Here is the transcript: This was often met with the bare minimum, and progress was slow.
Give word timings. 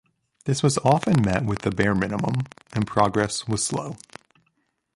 This 0.45 0.63
was 0.63 0.79
often 0.79 1.23
met 1.23 1.45
with 1.45 1.59
the 1.59 1.69
bare 1.69 1.93
minimum, 1.93 2.47
and 2.73 2.87
progress 2.87 3.47
was 3.47 3.63
slow. 3.63 3.97